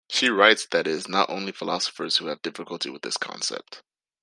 She 0.09 0.29
writes 0.29 0.65
that 0.65 0.87
it 0.87 0.93
is 0.93 1.07
not 1.07 1.29
only 1.29 1.51
philosophers 1.51 2.17
who 2.17 2.25
have 2.25 2.41
difficulty 2.41 2.89
with 2.89 3.03
this 3.03 3.17
concept. 3.17 3.83